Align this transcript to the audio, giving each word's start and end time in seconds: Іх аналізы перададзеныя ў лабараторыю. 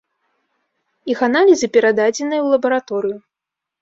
Іх 1.13 1.19
аналізы 1.27 1.67
перададзеныя 1.75 2.41
ў 2.43 2.47
лабараторыю. 2.57 3.19